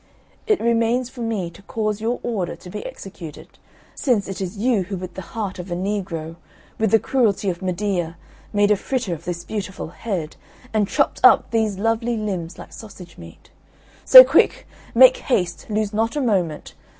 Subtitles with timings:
[0.47, 3.59] It remains for me to cause your order to be executed,
[3.93, 6.37] since it is you who with the heart of a negro,
[6.79, 8.17] with the cruelty of Medea,
[8.51, 10.37] made a fritter of this beautiful head,
[10.73, 13.51] and chopped up these lovely limbs like sausage meat.
[14.03, 16.73] So quick, make haste, lose not a moment!